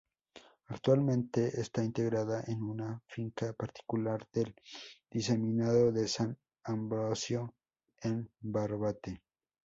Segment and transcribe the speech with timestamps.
[0.69, 4.55] Actualmente está integrada en una finca particular del
[5.11, 7.53] diseminado de San Ambrosio,
[8.01, 9.21] en Barbate.